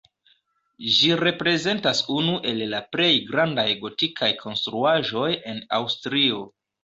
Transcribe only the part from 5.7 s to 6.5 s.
Aŭstrio.